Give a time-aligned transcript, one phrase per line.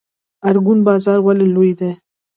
[0.47, 1.91] ارګون بازار ولې لوی دی؟